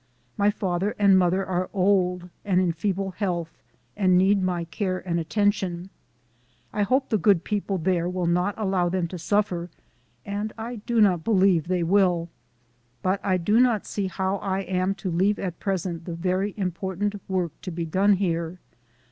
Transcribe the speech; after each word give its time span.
My 0.35 0.49
father 0.49 0.95
and 0.97 1.15
mother 1.15 1.45
are 1.45 1.69
old 1.75 2.31
and 2.43 2.59
in 2.59 2.71
feeble 2.73 3.11
health, 3.11 3.51
and 3.95 4.17
need 4.17 4.41
my 4.41 4.63
care 4.65 4.97
and 5.07 5.19
atten 5.19 5.51
tion. 5.51 5.89
I 6.73 6.81
hope 6.81 7.09
the 7.09 7.19
good 7.19 7.43
people 7.43 7.77
there 7.77 8.09
will 8.09 8.25
not 8.25 8.55
allow 8.57 8.89
them 8.89 9.07
to 9.09 9.19
suffer, 9.19 9.69
and 10.25 10.53
I 10.57 10.77
do 10.77 11.01
not 11.01 11.23
believe 11.23 11.67
they 11.67 11.83
will. 11.83 12.29
But 13.03 13.19
I 13.23 13.37
do 13.37 13.59
not 13.59 13.85
see 13.85 14.07
how 14.07 14.37
I 14.37 14.61
am 14.61 14.95
to 14.95 15.11
leave 15.11 15.37
at 15.37 15.59
present 15.59 16.05
the 16.05 16.15
very 16.15 16.53
im 16.53 16.71
portant 16.71 17.21
work 17.27 17.51
to 17.61 17.69
be 17.69 17.85
done 17.85 18.13
here. 18.13 18.57